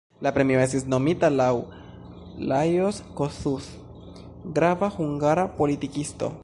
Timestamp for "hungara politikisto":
5.01-6.35